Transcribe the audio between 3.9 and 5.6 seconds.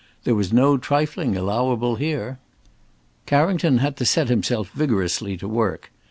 to set himself vigorously to